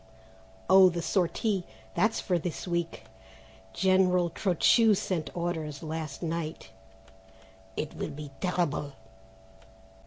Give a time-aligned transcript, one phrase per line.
[0.67, 1.63] "Oh, the sortie,
[1.93, 3.03] that's for this week.
[3.71, 6.71] General Trochu sent orders last night."
[7.77, 8.93] "It will be terrible."